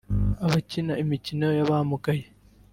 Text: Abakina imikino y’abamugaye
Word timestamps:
Abakina 0.45 0.93
imikino 1.03 1.45
y’abamugaye 1.57 2.25